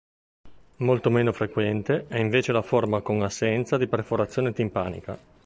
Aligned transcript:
Molto 0.77 1.11
meno 1.11 1.31
frequente 1.31 2.07
è 2.07 2.17
invece 2.17 2.51
la 2.51 2.63
forma 2.63 3.01
con 3.01 3.21
assenza 3.21 3.77
di 3.77 3.85
perforazione 3.85 4.51
timpanica. 4.51 5.15